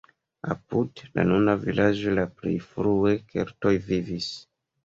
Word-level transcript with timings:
Apud 0.53 1.01
la 1.19 1.25
nuna 1.31 1.55
vilaĝo 1.67 2.15
la 2.21 2.25
plej 2.39 2.57
frue 2.71 3.15
keltoj 3.35 3.75
vivis. 3.93 4.33